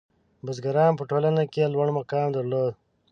•بزګران 0.45 0.91
په 0.97 1.03
ټولنه 1.09 1.43
کې 1.53 1.71
لوړ 1.73 1.87
مقام 1.97 2.27
درلود. 2.33 2.73